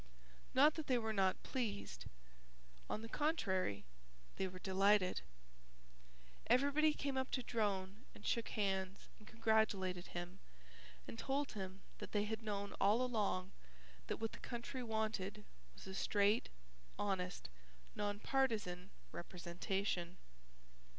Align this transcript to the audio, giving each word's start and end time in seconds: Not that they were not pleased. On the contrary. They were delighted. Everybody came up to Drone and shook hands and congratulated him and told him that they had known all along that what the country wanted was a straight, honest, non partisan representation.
Not 0.55 0.73
that 0.73 0.87
they 0.87 0.97
were 0.97 1.13
not 1.13 1.43
pleased. 1.43 2.05
On 2.89 3.03
the 3.03 3.07
contrary. 3.07 3.83
They 4.37 4.47
were 4.47 4.57
delighted. 4.57 5.21
Everybody 6.47 6.91
came 6.95 7.17
up 7.19 7.29
to 7.29 7.43
Drone 7.43 8.03
and 8.15 8.25
shook 8.25 8.47
hands 8.47 9.09
and 9.19 9.27
congratulated 9.27 10.07
him 10.07 10.39
and 11.07 11.19
told 11.19 11.51
him 11.51 11.83
that 11.99 12.13
they 12.13 12.23
had 12.23 12.41
known 12.41 12.73
all 12.81 13.03
along 13.03 13.51
that 14.07 14.17
what 14.17 14.31
the 14.31 14.39
country 14.39 14.81
wanted 14.81 15.45
was 15.75 15.85
a 15.85 15.93
straight, 15.93 16.49
honest, 16.97 17.47
non 17.93 18.19
partisan 18.19 18.89
representation. 19.11 20.17